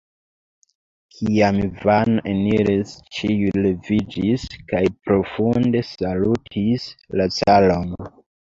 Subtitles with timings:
[1.17, 6.89] Kiam Ivano eniris, ĉiuj leviĝis kaj profunde salutis
[7.21, 7.97] la caron.